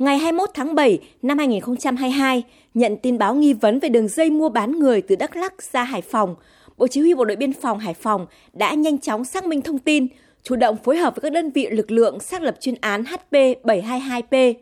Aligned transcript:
Ngày 0.00 0.18
21 0.18 0.50
tháng 0.54 0.74
7 0.74 0.98
năm 1.22 1.38
2022, 1.38 2.42
nhận 2.74 2.96
tin 2.96 3.18
báo 3.18 3.34
nghi 3.34 3.52
vấn 3.52 3.78
về 3.78 3.88
đường 3.88 4.08
dây 4.08 4.30
mua 4.30 4.48
bán 4.48 4.78
người 4.78 5.02
từ 5.02 5.16
Đắk 5.16 5.36
Lắk 5.36 5.62
ra 5.62 5.84
Hải 5.84 6.02
Phòng, 6.02 6.34
Bộ 6.76 6.86
Chỉ 6.86 7.00
huy 7.00 7.14
Bộ 7.14 7.24
đội 7.24 7.36
Biên 7.36 7.52
phòng 7.52 7.78
Hải 7.78 7.94
Phòng 7.94 8.26
đã 8.52 8.74
nhanh 8.74 8.98
chóng 8.98 9.24
xác 9.24 9.44
minh 9.44 9.62
thông 9.62 9.78
tin, 9.78 10.06
chủ 10.42 10.56
động 10.56 10.76
phối 10.84 10.96
hợp 10.96 11.14
với 11.14 11.20
các 11.22 11.32
đơn 11.32 11.50
vị 11.50 11.66
lực 11.70 11.90
lượng 11.90 12.20
xác 12.20 12.42
lập 12.42 12.56
chuyên 12.60 12.74
án 12.80 13.04
HP722P. 13.04 14.54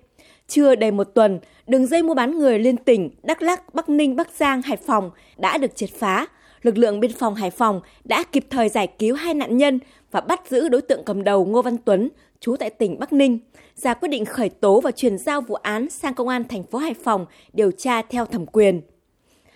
Chưa 0.48 0.74
đầy 0.74 0.90
một 0.90 1.04
tuần, 1.04 1.40
đường 1.66 1.86
dây 1.86 2.02
mua 2.02 2.14
bán 2.14 2.38
người 2.38 2.58
liên 2.58 2.76
tỉnh 2.76 3.10
Đắk 3.22 3.42
Lắk, 3.42 3.74
Bắc 3.74 3.88
Ninh, 3.88 4.16
Bắc 4.16 4.30
Giang, 4.30 4.62
Hải 4.62 4.76
Phòng 4.76 5.10
đã 5.36 5.58
được 5.58 5.76
triệt 5.76 5.90
phá. 5.98 6.26
Lực 6.62 6.78
lượng 6.78 7.00
biên 7.00 7.12
phòng 7.12 7.34
Hải 7.34 7.50
Phòng 7.50 7.80
đã 8.04 8.24
kịp 8.32 8.44
thời 8.50 8.68
giải 8.68 8.86
cứu 8.98 9.14
hai 9.14 9.34
nạn 9.34 9.56
nhân 9.56 9.78
và 10.10 10.20
bắt 10.20 10.40
giữ 10.50 10.68
đối 10.68 10.82
tượng 10.82 11.04
cầm 11.04 11.24
đầu 11.24 11.44
Ngô 11.44 11.62
Văn 11.62 11.76
Tuấn, 11.84 12.08
trú 12.40 12.56
tại 12.56 12.70
tỉnh 12.70 12.98
Bắc 12.98 13.12
Ninh, 13.12 13.38
ra 13.74 13.94
quyết 13.94 14.08
định 14.08 14.24
khởi 14.24 14.48
tố 14.48 14.80
và 14.80 14.90
chuyển 14.90 15.18
giao 15.18 15.40
vụ 15.40 15.54
án 15.54 15.90
sang 15.90 16.14
công 16.14 16.28
an 16.28 16.44
thành 16.48 16.62
phố 16.62 16.78
Hải 16.78 16.94
Phòng 16.94 17.26
điều 17.52 17.70
tra 17.70 18.02
theo 18.02 18.26
thẩm 18.26 18.46
quyền. 18.46 18.80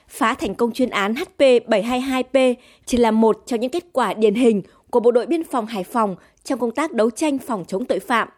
Phá 0.08 0.34
thành 0.34 0.54
công 0.54 0.72
chuyên 0.72 0.90
án 0.90 1.14
HP722P 1.14 2.54
chỉ 2.86 2.98
là 2.98 3.10
một 3.10 3.42
trong 3.46 3.60
những 3.60 3.70
kết 3.70 3.84
quả 3.92 4.14
điển 4.14 4.34
hình 4.34 4.62
của 4.90 5.00
Bộ 5.00 5.10
đội 5.10 5.26
Biên 5.26 5.44
phòng 5.44 5.66
Hải 5.66 5.84
Phòng 5.84 6.16
trong 6.44 6.58
công 6.58 6.70
tác 6.70 6.92
đấu 6.92 7.10
tranh 7.10 7.38
phòng 7.38 7.64
chống 7.68 7.84
tội 7.84 7.98
phạm. 7.98 8.28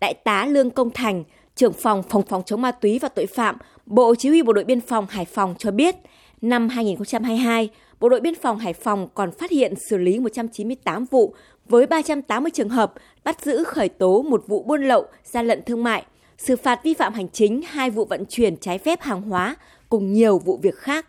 Đại 0.00 0.14
tá 0.14 0.46
Lương 0.46 0.70
Công 0.70 0.90
Thành, 0.90 1.24
trưởng 1.54 1.72
phòng 1.72 2.02
phòng 2.02 2.22
phòng 2.22 2.42
chống 2.46 2.62
ma 2.62 2.70
túy 2.70 2.98
và 2.98 3.08
tội 3.08 3.26
phạm, 3.26 3.56
Bộ 3.86 4.14
Chỉ 4.14 4.28
huy 4.28 4.42
Bộ 4.42 4.52
đội 4.52 4.64
Biên 4.64 4.80
phòng 4.80 5.06
Hải 5.10 5.24
Phòng 5.24 5.54
cho 5.58 5.70
biết, 5.70 5.96
năm 6.40 6.68
2022, 6.68 7.68
Bộ 8.00 8.08
đội 8.08 8.20
Biên 8.20 8.34
phòng 8.34 8.58
Hải 8.58 8.72
Phòng 8.72 9.08
còn 9.14 9.32
phát 9.32 9.50
hiện 9.50 9.74
xử 9.90 9.96
lý 9.96 10.18
198 10.18 11.04
vụ 11.04 11.34
với 11.72 11.86
380 11.86 12.50
trường 12.54 12.68
hợp, 12.68 12.92
bắt 13.24 13.40
giữ 13.42 13.64
khởi 13.64 13.88
tố 13.88 14.22
một 14.22 14.44
vụ 14.46 14.62
buôn 14.62 14.82
lậu, 14.82 15.06
gian 15.24 15.46
lận 15.46 15.62
thương 15.66 15.84
mại, 15.84 16.04
xử 16.38 16.56
phạt 16.56 16.80
vi 16.84 16.94
phạm 16.94 17.14
hành 17.14 17.28
chính 17.28 17.62
hai 17.68 17.90
vụ 17.90 18.04
vận 18.04 18.24
chuyển 18.28 18.56
trái 18.56 18.78
phép 18.78 19.02
hàng 19.02 19.22
hóa 19.22 19.56
cùng 19.88 20.12
nhiều 20.12 20.38
vụ 20.38 20.58
việc 20.62 20.74
khác. 20.74 21.06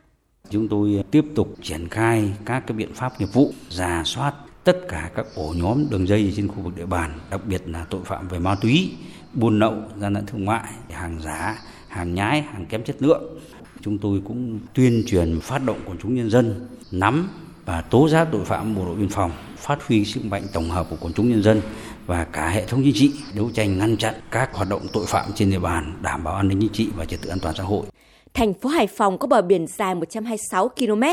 Chúng 0.50 0.68
tôi 0.68 1.04
tiếp 1.12 1.26
tục 1.36 1.48
triển 1.62 1.88
khai 1.90 2.34
các 2.46 2.64
cái 2.68 2.78
biện 2.78 2.94
pháp 2.94 3.20
nghiệp 3.20 3.34
vụ, 3.34 3.54
giả 3.70 4.02
soát 4.06 4.34
tất 4.64 4.78
cả 4.88 5.10
các 5.16 5.26
ổ 5.36 5.54
nhóm 5.58 5.86
đường 5.90 6.08
dây 6.08 6.34
trên 6.36 6.48
khu 6.48 6.56
vực 6.64 6.76
địa 6.78 6.86
bàn, 6.86 7.20
đặc 7.30 7.42
biệt 7.46 7.62
là 7.66 7.86
tội 7.90 8.02
phạm 8.06 8.28
về 8.28 8.40
ma 8.40 8.56
túy, 8.62 8.92
buôn 9.34 9.60
lậu, 9.60 9.74
gian 10.00 10.14
lận 10.14 10.26
thương 10.26 10.46
mại, 10.46 10.74
hàng 10.92 11.20
giả, 11.24 11.62
hàng 11.88 12.14
nhái, 12.14 12.42
hàng 12.42 12.66
kém 12.66 12.84
chất 12.84 12.96
lượng. 13.00 13.40
Chúng 13.82 13.98
tôi 13.98 14.22
cũng 14.26 14.60
tuyên 14.74 15.04
truyền 15.08 15.40
phát 15.40 15.66
động 15.66 15.80
quần 15.86 15.98
chúng 15.98 16.16
nhân 16.16 16.30
dân 16.30 16.68
nắm 16.92 17.30
và 17.66 17.82
tố 17.82 18.10
giác 18.10 18.28
tội 18.32 18.46
phạm 18.46 18.76
bộ 18.76 18.86
đội 18.86 18.96
biên 18.96 19.10
phòng, 19.10 19.32
phát 19.64 19.88
huy 19.88 20.06
sức 20.06 20.26
mạnh 20.26 20.44
tổng 20.54 20.70
hợp 20.70 20.88
của 20.90 20.96
quần 21.02 21.14
chúng 21.14 21.30
nhân 21.30 21.44
dân 21.44 21.62
và 22.06 22.24
cả 22.24 22.50
hệ 22.50 22.66
thống 22.66 22.82
chính 22.84 22.94
trị 22.94 23.12
đấu 23.36 23.50
tranh 23.54 23.78
ngăn 23.78 23.98
chặn 23.98 24.14
các 24.32 24.54
hoạt 24.54 24.70
động 24.70 24.82
tội 24.94 25.06
phạm 25.08 25.26
trên 25.36 25.52
địa 25.52 25.60
bàn, 25.60 25.94
đảm 26.02 26.24
bảo 26.24 26.36
an 26.36 26.48
ninh 26.48 26.60
chính 26.62 26.72
trị 26.74 26.88
và 26.96 27.06
trật 27.06 27.22
tự 27.22 27.30
an 27.30 27.40
toàn 27.40 27.56
xã 27.58 27.64
hội. 27.64 27.86
Thành 28.34 28.54
phố 28.54 28.70
Hải 28.70 28.88
Phòng 28.88 29.18
có 29.18 29.28
bờ 29.28 29.42
biển 29.42 29.68
dài 29.68 29.96
126 29.96 30.70
km, 30.70 31.04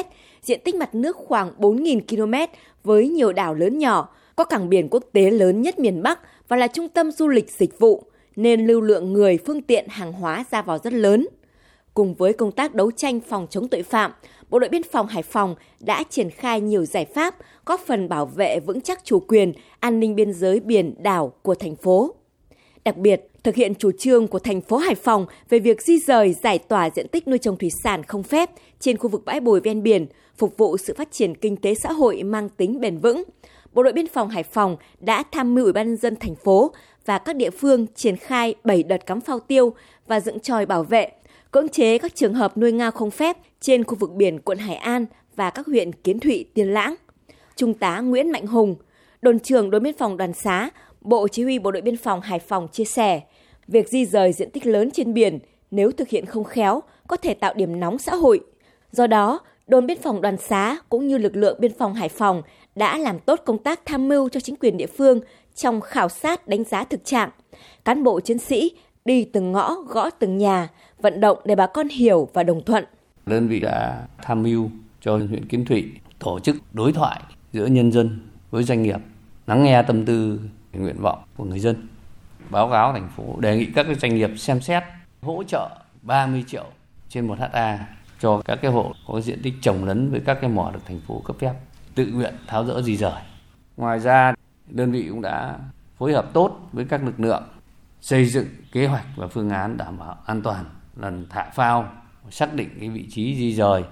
diện 0.43 0.61
tích 0.65 0.75
mặt 0.75 0.95
nước 0.95 1.17
khoảng 1.17 1.53
4.000 1.59 2.01
km 2.09 2.53
với 2.85 3.09
nhiều 3.09 3.33
đảo 3.33 3.55
lớn 3.55 3.79
nhỏ, 3.79 4.09
có 4.37 4.45
cảng 4.45 4.69
biển 4.69 4.89
quốc 4.91 5.05
tế 5.13 5.31
lớn 5.31 5.63
nhất 5.63 5.79
miền 5.79 6.03
Bắc 6.03 6.19
và 6.49 6.57
là 6.57 6.67
trung 6.67 6.89
tâm 6.89 7.11
du 7.11 7.29
lịch 7.29 7.51
dịch 7.59 7.79
vụ, 7.79 8.05
nên 8.37 8.67
lưu 8.67 8.81
lượng 8.81 9.13
người, 9.13 9.39
phương 9.47 9.63
tiện, 9.63 9.89
hàng 9.89 10.13
hóa 10.13 10.45
ra 10.51 10.63
vào 10.63 10.79
rất 10.85 10.93
lớn. 10.93 11.27
Cùng 11.95 12.15
với 12.15 12.33
công 12.33 12.53
tác 12.53 12.75
đấu 12.75 12.91
tranh 12.91 13.21
phòng 13.21 13.47
chống 13.51 13.69
tội 13.69 13.83
phạm, 13.83 14.13
Bộ 14.51 14.59
đội 14.59 14.69
Biên 14.69 14.83
phòng 14.83 15.07
Hải 15.07 15.23
Phòng 15.23 15.55
đã 15.81 16.05
triển 16.11 16.31
khai 16.31 16.61
nhiều 16.61 16.85
giải 16.85 17.05
pháp 17.05 17.37
góp 17.67 17.81
phần 17.81 18.09
bảo 18.09 18.27
vệ 18.27 18.61
vững 18.61 18.81
chắc 18.81 19.05
chủ 19.05 19.21
quyền, 19.21 19.53
an 19.81 20.01
ninh 20.01 20.15
biên 20.15 20.33
giới 20.33 20.61
biển 20.61 20.95
đảo 20.99 21.33
của 21.43 21.55
thành 21.55 21.77
phố. 21.77 22.15
Đặc 22.85 22.97
biệt, 22.97 23.29
thực 23.43 23.55
hiện 23.55 23.75
chủ 23.75 23.91
trương 23.99 24.29
của 24.29 24.39
thành 24.39 24.61
phố 24.61 24.77
Hải 24.77 24.95
Phòng 24.95 25.27
về 25.49 25.59
việc 25.59 25.83
di 25.83 25.99
rời 25.99 26.33
giải 26.33 26.59
tỏa 26.59 26.91
diện 26.91 27.09
tích 27.09 27.29
nuôi 27.29 27.39
trồng 27.39 27.57
thủy 27.57 27.69
sản 27.85 28.03
không 28.03 28.23
phép 28.23 28.51
trên 28.81 28.97
khu 28.97 29.09
vực 29.09 29.25
bãi 29.25 29.41
bồi 29.41 29.61
ven 29.61 29.83
biển, 29.83 30.07
phục 30.37 30.57
vụ 30.57 30.77
sự 30.77 30.95
phát 30.99 31.13
triển 31.13 31.35
kinh 31.35 31.57
tế 31.57 31.75
xã 31.75 31.93
hội 31.93 32.23
mang 32.23 32.49
tính 32.49 32.81
bền 32.81 32.99
vững. 32.99 33.23
Bộ 33.73 33.83
đội 33.83 33.93
biên 33.93 34.07
phòng 34.07 34.29
Hải 34.29 34.43
Phòng 34.43 34.77
đã 35.01 35.25
tham 35.33 35.55
mưu 35.55 35.65
Ủy 35.65 35.73
ban 35.73 35.89
nhân 35.89 35.97
dân 35.97 36.17
thành 36.17 36.35
phố 36.35 36.73
và 37.07 37.19
các 37.19 37.37
địa 37.37 37.51
phương 37.51 37.87
triển 37.95 38.17
khai 38.17 38.55
7 38.65 38.83
đợt 38.83 39.07
cắm 39.07 39.21
phao 39.21 39.41
tiêu 39.41 39.73
và 40.07 40.21
dựng 40.21 40.41
tròi 40.41 40.67
bảo 40.67 40.85
vệ, 40.85 41.11
cưỡng 41.51 41.69
chế 41.69 41.99
các 41.99 42.15
trường 42.15 42.35
hợp 42.35 42.57
nuôi 42.59 42.73
ngao 42.73 42.91
không 42.91 43.11
phép 43.11 43.37
trên 43.61 43.85
khu 43.85 43.95
vực 43.95 44.13
biển 44.13 44.41
quận 44.41 44.59
Hải 44.59 44.77
An 44.77 45.07
và 45.37 45.51
các 45.51 45.67
huyện 45.67 45.93
Kiến 45.93 46.21
Thụy, 46.21 46.45
Tiên 46.55 46.69
Lãng. 46.69 46.95
Trung 47.57 47.75
tá 47.75 48.01
Nguyễn 48.01 48.33
Mạnh 48.33 48.47
Hùng, 48.47 48.77
đồn 49.23 49.39
trưởng 49.39 49.71
đồn 49.71 49.83
biên 49.83 49.97
phòng 49.99 50.17
Đoàn 50.17 50.33
Xá, 50.33 50.71
Bộ 51.01 51.29
Chỉ 51.29 51.43
huy 51.43 51.59
Bộ 51.59 51.71
đội 51.71 51.83
Biên 51.83 51.97
phòng 51.97 52.21
Hải 52.21 52.39
Phòng 52.39 52.69
chia 52.73 52.85
sẻ, 52.85 53.21
việc 53.69 53.89
di 53.89 54.07
rời 54.07 54.33
diện 54.33 54.51
tích 54.51 54.67
lớn 54.67 54.91
trên 54.91 55.15
biển 55.15 55.39
nếu 55.71 55.93
thực 55.93 56.09
hiện 56.09 56.27
không 56.27 56.45
khéo 56.45 56.83
có 57.09 57.17
thể 57.17 57.35
tạo 57.35 57.55
điểm 57.55 57.81
nóng 57.81 57.99
xã 57.99 58.15
hội. 58.15 58.41
Do 58.93 59.07
đó, 59.07 59.41
đồn 59.67 59.87
biên 59.87 59.99
phòng 60.03 60.21
Đoàn 60.21 60.37
Xá 60.37 60.79
cũng 60.89 61.09
như 61.09 61.19
lực 61.19 61.37
lượng 61.37 61.57
biên 61.61 61.73
phòng 61.79 61.95
Hải 61.95 62.09
Phòng 62.09 62.43
đã 62.75 62.99
làm 62.99 63.19
tốt 63.19 63.41
công 63.45 63.59
tác 63.59 63.81
tham 63.85 64.09
mưu 64.09 64.29
cho 64.29 64.41
chính 64.41 64.57
quyền 64.57 64.77
địa 64.77 64.87
phương 64.87 65.21
trong 65.55 65.81
khảo 65.81 66.09
sát 66.09 66.49
đánh 66.49 66.65
giá 66.65 66.85
thực 66.85 67.05
trạng. 67.05 67.31
Cán 67.85 68.03
bộ 68.03 68.21
chiến 68.21 68.39
sĩ 68.39 68.73
đi 69.05 69.25
từng 69.25 69.53
ngõ, 69.53 69.75
gõ 69.89 70.11
từng 70.11 70.39
nhà, 70.39 70.69
vận 70.99 71.21
động 71.21 71.39
để 71.45 71.55
bà 71.55 71.67
con 71.67 71.89
hiểu 71.89 72.29
và 72.35 72.43
đồng 72.43 72.65
thuận. 72.65 72.85
Đơn 73.27 73.49
vị 73.49 73.61
đã 73.61 74.07
tham 74.23 74.43
mưu 74.43 74.71
cho 75.01 75.17
huyện 75.17 75.49
Kiến 75.49 75.65
Thụy 75.65 75.93
tổ 76.19 76.41
chức 76.41 76.57
đối 76.73 76.93
thoại 76.93 77.21
giữa 77.53 77.67
nhân 77.67 77.93
dân 77.93 78.19
với 78.51 78.63
doanh 78.63 78.83
nghiệp, 78.83 79.01
lắng 79.47 79.63
nghe 79.63 79.83
tâm 79.83 80.05
tư, 80.05 80.41
nguyện 80.73 80.97
vọng 81.01 81.19
của 81.37 81.45
người 81.45 81.59
dân. 81.59 81.89
Báo 82.51 82.71
cáo 82.71 82.93
thành 82.93 83.09
phố 83.17 83.41
đề 83.41 83.57
nghị 83.57 83.67
các 83.75 83.87
doanh 84.01 84.15
nghiệp 84.15 84.31
xem 84.37 84.61
xét 84.61 84.83
hỗ 85.23 85.43
trợ 85.45 85.69
30 86.03 86.45
triệu 86.47 86.65
trên 87.09 87.27
một 87.27 87.39
ha 87.53 87.87
cho 88.21 88.43
các 88.45 88.59
cái 88.63 88.71
hộ 88.71 88.93
có 89.09 89.21
diện 89.21 89.41
tích 89.43 89.55
trồng 89.63 89.85
lấn 89.85 90.11
với 90.11 90.21
các 90.21 90.39
cái 90.41 90.51
mỏ 90.51 90.71
được 90.75 90.81
thành 90.87 91.01
phố 91.07 91.23
cấp 91.25 91.37
phép 91.39 91.53
tự 91.95 92.07
nguyện 92.07 92.35
tháo 92.47 92.65
rỡ 92.65 92.83
di 92.83 92.97
rời. 92.97 93.21
Ngoài 93.77 93.99
ra, 93.99 94.35
đơn 94.67 94.93
vị 94.93 95.07
cũng 95.09 95.23
đã 95.23 95.59
phối 95.99 96.13
hợp 96.13 96.33
tốt 96.33 96.69
với 96.73 96.85
các 96.85 97.05
lực 97.05 97.21
lượng 97.21 97.43
xây 98.01 98.25
dựng 98.25 98.47
kế 98.73 98.87
hoạch 98.87 99.05
và 99.17 99.27
phương 99.27 99.51
án 99.51 99.77
đảm 99.77 99.99
bảo 99.99 100.19
an 100.27 100.43
toàn 100.43 100.65
lần 100.97 101.27
thả 101.31 101.51
phao 101.55 101.93
xác 102.31 102.55
định 102.55 102.69
cái 102.81 102.89
vị 102.89 103.07
trí 103.11 103.37
di 103.37 103.55
rời 103.55 103.83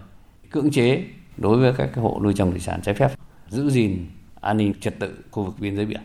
cưỡng 0.50 0.70
chế 0.70 1.04
đối 1.36 1.58
với 1.58 1.72
các 1.78 1.90
hộ 1.96 2.20
nuôi 2.22 2.32
trồng 2.36 2.50
thủy 2.50 2.60
sản 2.60 2.80
trái 2.82 2.94
phép 2.94 3.10
giữ 3.48 3.70
gìn 3.70 4.06
an 4.40 4.56
ninh 4.56 4.74
trật 4.80 4.94
tự 5.00 5.14
khu 5.30 5.44
vực 5.44 5.54
biên 5.60 5.76
giới 5.76 5.86
biển. 5.86 6.00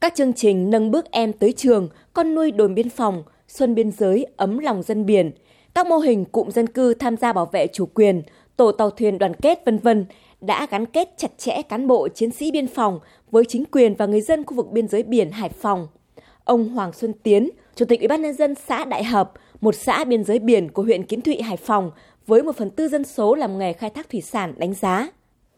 Các 0.00 0.12
chương 0.16 0.32
trình 0.32 0.70
nâng 0.70 0.90
bước 0.90 1.10
em 1.10 1.32
tới 1.32 1.52
trường, 1.52 1.88
con 2.12 2.34
nuôi 2.34 2.50
đồn 2.50 2.74
biên 2.74 2.90
phòng, 2.90 3.22
xuân 3.48 3.74
biên 3.74 3.90
giới, 3.90 4.26
ấm 4.36 4.58
lòng 4.58 4.82
dân 4.82 5.06
biển, 5.06 5.30
các 5.74 5.86
mô 5.86 5.98
hình 5.98 6.24
cụm 6.24 6.50
dân 6.50 6.66
cư 6.66 6.94
tham 6.94 7.16
gia 7.16 7.32
bảo 7.32 7.46
vệ 7.46 7.66
chủ 7.66 7.86
quyền, 7.86 8.22
tổ 8.56 8.72
tàu 8.72 8.90
thuyền 8.90 9.18
đoàn 9.18 9.34
kết 9.34 9.62
vân 9.66 9.78
vân 9.78 10.06
đã 10.40 10.66
gắn 10.70 10.86
kết 10.86 11.08
chặt 11.16 11.30
chẽ 11.38 11.62
cán 11.62 11.86
bộ 11.86 12.08
chiến 12.08 12.30
sĩ 12.30 12.50
biên 12.50 12.66
phòng 12.66 13.00
với 13.30 13.44
chính 13.48 13.64
quyền 13.64 13.94
và 13.94 14.06
người 14.06 14.20
dân 14.20 14.44
khu 14.44 14.56
vực 14.56 14.70
biên 14.72 14.88
giới 14.88 15.02
biển 15.02 15.30
Hải 15.30 15.48
Phòng. 15.48 15.88
Ông 16.44 16.68
Hoàng 16.68 16.92
Xuân 16.92 17.12
Tiến, 17.22 17.50
Chủ 17.74 17.84
tịch 17.84 18.00
Ủy 18.00 18.08
ban 18.08 18.22
nhân 18.22 18.34
dân 18.34 18.54
xã 18.68 18.84
Đại 18.84 19.04
Hợp, 19.04 19.32
một 19.60 19.74
xã 19.74 20.04
biên 20.04 20.24
giới 20.24 20.38
biển 20.38 20.70
của 20.70 20.82
huyện 20.82 21.06
Kiến 21.06 21.20
Thụy, 21.20 21.42
Hải 21.42 21.56
Phòng, 21.56 21.90
với 22.26 22.42
một 22.42 22.56
phần 22.56 22.70
tư 22.70 22.88
dân 22.88 23.04
số 23.04 23.34
làm 23.34 23.58
nghề 23.58 23.72
khai 23.72 23.90
thác 23.90 24.10
thủy 24.10 24.20
sản 24.20 24.54
đánh 24.56 24.74
giá. 24.74 25.08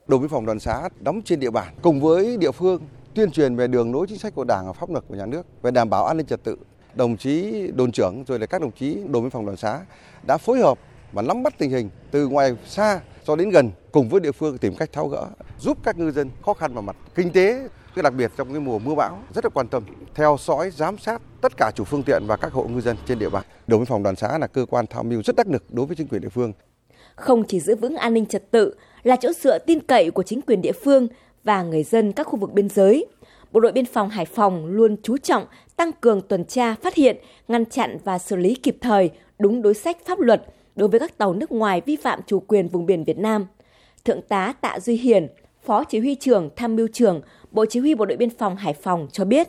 Đồn 0.06 0.21
biên 0.21 0.28
phòng 0.28 0.47
đoàn 0.47 0.61
xã 0.61 0.89
đóng 1.00 1.22
trên 1.25 1.41
địa 1.41 1.50
bàn 1.50 1.75
cùng 1.83 2.00
với 2.00 2.37
địa 2.37 2.50
phương 2.50 2.81
tuyên 3.15 3.31
truyền 3.31 3.56
về 3.56 3.67
đường 3.67 3.93
lối 3.93 4.06
chính 4.09 4.19
sách 4.19 4.34
của 4.34 4.45
Đảng 4.45 4.67
và 4.67 4.72
pháp 4.72 4.91
luật 4.91 5.05
của 5.09 5.15
nhà 5.15 5.27
nước 5.27 5.47
về 5.62 5.71
đảm 5.71 5.91
bảo 5.91 6.06
an 6.06 6.17
ninh 6.17 6.27
trật 6.27 6.45
tự. 6.45 6.56
Đồng 6.95 7.16
chí 7.16 7.66
đồn 7.75 7.93
trưởng 7.93 8.25
rồi 8.27 8.39
là 8.39 8.47
các 8.47 8.61
đồng 8.61 8.72
chí 8.72 8.97
đồn 9.09 9.22
biên 9.22 9.31
phòng 9.31 9.47
đoàn 9.47 9.56
xã 9.56 9.81
đã 10.27 10.39
phối 10.39 10.59
hợp 10.59 10.78
và 11.12 11.22
nắm 11.22 11.43
bắt 11.43 11.55
tình 11.59 11.71
hình 11.71 11.91
từ 12.11 12.28
ngoài 12.28 12.56
xa 12.66 13.01
cho 13.25 13.37
đến 13.37 13.51
gần 13.51 13.71
cùng 13.93 14.09
với 14.09 14.21
địa 14.21 14.33
phương 14.33 14.59
tìm 14.59 14.75
cách 14.75 14.93
tháo 14.93 15.09
gỡ, 15.09 15.27
giúp 15.60 15.78
các 15.82 15.98
ngư 15.98 16.10
dân 16.10 16.31
khó 16.42 16.54
khăn 16.54 16.75
vào 16.75 16.82
mặt 16.82 16.97
kinh 17.15 17.32
tế, 17.32 17.69
cái 17.94 18.03
đặc 18.03 18.15
biệt 18.15 18.31
trong 18.37 18.53
cái 18.53 18.60
mùa 18.60 18.78
mưa 18.78 18.94
bão 18.94 19.19
rất 19.34 19.44
là 19.44 19.48
quan 19.54 19.69
tâm 19.69 19.82
theo 20.15 20.37
dõi 20.41 20.70
giám 20.70 20.98
sát 20.98 21.22
tất 21.41 21.53
cả 21.56 21.70
chủ 21.75 21.84
phương 21.84 22.03
tiện 22.03 22.22
và 22.26 22.37
các 22.37 22.53
hộ 22.53 22.65
ngư 22.65 22.81
dân 22.81 22.97
trên 23.06 23.19
địa 23.19 23.28
bàn. 23.28 23.44
Đồn 23.66 23.81
biên 23.81 23.87
phòng 23.87 24.03
đoàn 24.03 24.16
xã 24.16 24.38
là 24.38 24.47
cơ 24.47 24.66
quan 24.71 24.86
tham 24.86 25.09
mưu 25.09 25.22
rất 25.22 25.36
đắc 25.36 25.47
lực 25.48 25.65
đối 25.71 25.86
với 25.86 25.97
chính 25.97 26.09
quyền 26.09 26.22
địa 26.22 26.28
phương. 26.28 26.53
Không 27.15 27.45
chỉ 27.45 27.60
giữ 27.60 27.77
vững 27.77 27.97
an 27.97 28.15
ninh 28.15 28.27
trật 28.27 28.51
tự 28.51 28.74
là 29.03 29.16
chỗ 29.16 29.33
dựa 29.33 29.59
tin 29.59 29.80
cậy 29.80 30.10
của 30.10 30.22
chính 30.22 30.41
quyền 30.42 30.62
địa 30.62 30.72
phương 30.72 31.09
và 31.45 31.62
người 31.62 31.83
dân 31.83 32.12
các 32.12 32.27
khu 32.27 32.39
vực 32.39 32.53
biên 32.53 32.68
giới. 32.68 33.06
Bộ 33.53 33.60
đội 33.60 33.72
biên 33.72 33.86
phòng 33.86 34.09
Hải 34.09 34.24
Phòng 34.24 34.66
luôn 34.66 34.97
chú 35.03 35.16
trọng 35.18 35.47
tăng 35.77 35.92
cường 35.92 36.21
tuần 36.21 36.45
tra, 36.45 36.74
phát 36.83 36.95
hiện, 36.95 37.16
ngăn 37.48 37.66
chặn 37.66 37.98
và 38.04 38.18
xử 38.18 38.36
lý 38.36 38.54
kịp 38.54 38.77
thời 38.80 39.10
đúng 39.39 39.62
đối 39.62 39.74
sách 39.74 39.97
pháp 40.06 40.18
luật 40.18 40.42
đối 40.77 40.89
với 40.89 41.01
các 41.01 41.18
tàu 41.18 41.34
nước 41.34 41.53
ngoài 41.53 41.83
vi 41.86 41.97
phạm 41.97 42.21
chủ 42.27 42.41
quyền 42.41 42.68
vùng 42.68 42.86
biển 42.86 43.04
Việt 43.04 43.18
Nam. 43.18 43.47
Thượng 44.04 44.22
tá 44.22 44.53
Tạ 44.60 44.80
Duy 44.80 44.97
Hiền, 44.97 45.28
Phó 45.66 45.84
Chỉ 45.84 45.99
huy 45.99 46.15
trưởng 46.15 46.51
Tham 46.57 46.77
mưu 46.77 46.89
trưởng 46.93 47.21
Bộ 47.51 47.65
Chỉ 47.69 47.81
huy 47.81 47.95
Bộ 47.95 48.07
đội 48.07 48.16
Biên 48.16 48.31
phòng 48.39 48.57
Hải 48.57 48.75
Phòng 48.75 49.09
cho 49.13 49.25
biết. 49.25 49.49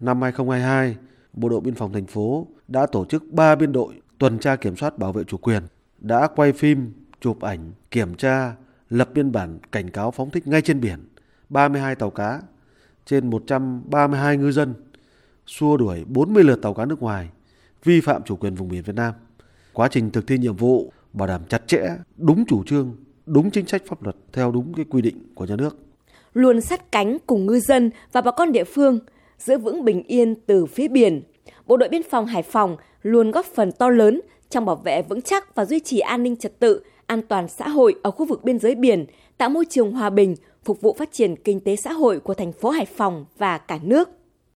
Năm 0.00 0.22
2022, 0.22 0.96
Bộ 1.32 1.48
đội 1.48 1.60
Biên 1.60 1.74
phòng 1.74 1.92
thành 1.92 2.06
phố 2.06 2.46
đã 2.68 2.86
tổ 2.86 3.04
chức 3.04 3.24
3 3.32 3.54
biên 3.54 3.72
đội 3.72 3.94
tuần 4.18 4.38
tra 4.38 4.56
kiểm 4.56 4.76
soát 4.76 4.98
bảo 4.98 5.12
vệ 5.12 5.24
chủ 5.24 5.36
quyền, 5.36 5.62
đã 5.98 6.28
quay 6.36 6.52
phim, 6.52 6.92
chụp 7.20 7.40
ảnh, 7.40 7.72
kiểm 7.90 8.14
tra, 8.14 8.54
lập 8.90 9.08
biên 9.14 9.32
bản 9.32 9.58
cảnh 9.72 9.90
cáo 9.90 10.10
phóng 10.10 10.30
thích 10.30 10.46
ngay 10.46 10.62
trên 10.62 10.80
biển 10.80 11.08
32 11.48 11.94
tàu 11.94 12.10
cá 12.10 12.40
trên 13.06 13.30
132 13.30 14.36
ngư 14.36 14.52
dân, 14.52 14.74
xua 15.46 15.76
đuổi 15.76 16.04
40 16.04 16.44
lượt 16.44 16.62
tàu 16.62 16.74
cá 16.74 16.84
nước 16.84 17.02
ngoài 17.02 17.28
vi 17.84 18.00
phạm 18.00 18.22
chủ 18.22 18.36
quyền 18.36 18.54
vùng 18.54 18.68
biển 18.68 18.82
Việt 18.82 18.96
Nam. 18.96 19.14
Quá 19.72 19.88
trình 19.90 20.10
thực 20.10 20.26
thi 20.26 20.38
nhiệm 20.38 20.56
vụ 20.56 20.92
bảo 21.12 21.28
đảm 21.28 21.40
chặt 21.48 21.62
chẽ, 21.66 21.96
đúng 22.16 22.44
chủ 22.48 22.64
trương, 22.64 22.96
đúng 23.32 23.50
chính 23.50 23.66
sách 23.66 23.82
pháp 23.86 24.02
luật 24.02 24.16
theo 24.32 24.50
đúng 24.50 24.74
cái 24.74 24.84
quy 24.90 25.02
định 25.02 25.16
của 25.34 25.44
nhà 25.44 25.56
nước. 25.56 25.76
Luôn 26.34 26.60
sát 26.60 26.92
cánh 26.92 27.18
cùng 27.26 27.46
ngư 27.46 27.60
dân 27.60 27.90
và 28.12 28.20
bà 28.20 28.30
con 28.30 28.52
địa 28.52 28.64
phương, 28.64 28.98
giữ 29.38 29.58
vững 29.58 29.84
bình 29.84 30.02
yên 30.06 30.34
từ 30.46 30.66
phía 30.66 30.88
biển. 30.88 31.22
Bộ 31.66 31.76
đội 31.76 31.88
biên 31.88 32.02
phòng 32.02 32.26
Hải 32.26 32.42
Phòng 32.42 32.76
luôn 33.02 33.30
góp 33.30 33.46
phần 33.46 33.72
to 33.72 33.88
lớn 33.88 34.20
trong 34.50 34.64
bảo 34.64 34.76
vệ 34.76 35.02
vững 35.02 35.22
chắc 35.22 35.54
và 35.54 35.64
duy 35.64 35.80
trì 35.80 35.98
an 35.98 36.22
ninh 36.22 36.36
trật 36.36 36.58
tự, 36.58 36.80
an 37.06 37.22
toàn 37.22 37.48
xã 37.48 37.68
hội 37.68 37.94
ở 38.02 38.10
khu 38.10 38.26
vực 38.26 38.44
biên 38.44 38.58
giới 38.58 38.74
biển, 38.74 39.06
tạo 39.38 39.48
môi 39.48 39.64
trường 39.70 39.92
hòa 39.92 40.10
bình, 40.10 40.34
phục 40.64 40.80
vụ 40.80 40.96
phát 40.98 41.12
triển 41.12 41.36
kinh 41.36 41.60
tế 41.60 41.76
xã 41.76 41.92
hội 41.92 42.20
của 42.20 42.34
thành 42.34 42.52
phố 42.52 42.70
Hải 42.70 42.86
Phòng 42.86 43.24
và 43.38 43.58
cả 43.58 43.78
nước. 43.82 44.08